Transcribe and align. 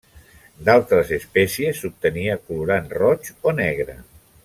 D'altres 0.69 1.11
espècies 1.17 1.81
s'obtenia 1.83 2.39
colorant 2.49 2.91
roig 2.99 3.31
o 3.53 3.55
negre. 3.65 4.01